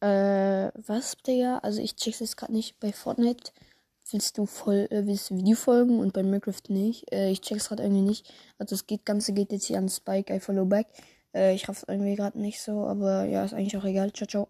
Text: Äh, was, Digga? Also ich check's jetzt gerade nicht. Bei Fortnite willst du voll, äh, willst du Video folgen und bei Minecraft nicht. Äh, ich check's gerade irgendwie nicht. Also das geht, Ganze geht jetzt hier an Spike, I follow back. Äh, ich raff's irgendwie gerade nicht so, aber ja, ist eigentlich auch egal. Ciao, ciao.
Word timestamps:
Äh, 0.00 0.70
was, 0.86 1.16
Digga? 1.26 1.58
Also 1.58 1.80
ich 1.82 1.96
check's 1.96 2.20
jetzt 2.20 2.36
gerade 2.36 2.52
nicht. 2.52 2.80
Bei 2.80 2.92
Fortnite 2.92 3.52
willst 4.10 4.38
du 4.38 4.46
voll, 4.46 4.88
äh, 4.90 5.06
willst 5.06 5.30
du 5.30 5.36
Video 5.36 5.56
folgen 5.56 5.98
und 6.00 6.12
bei 6.12 6.22
Minecraft 6.22 6.62
nicht. 6.68 7.12
Äh, 7.12 7.30
ich 7.30 7.40
check's 7.42 7.68
gerade 7.68 7.82
irgendwie 7.82 8.02
nicht. 8.02 8.32
Also 8.58 8.74
das 8.74 8.86
geht, 8.86 9.04
Ganze 9.04 9.32
geht 9.32 9.52
jetzt 9.52 9.66
hier 9.66 9.78
an 9.78 9.88
Spike, 9.88 10.34
I 10.34 10.40
follow 10.40 10.64
back. 10.64 10.86
Äh, 11.34 11.54
ich 11.54 11.68
raff's 11.68 11.84
irgendwie 11.86 12.16
gerade 12.16 12.40
nicht 12.40 12.60
so, 12.60 12.86
aber 12.86 13.24
ja, 13.24 13.44
ist 13.44 13.54
eigentlich 13.54 13.76
auch 13.76 13.84
egal. 13.84 14.12
Ciao, 14.12 14.26
ciao. 14.26 14.48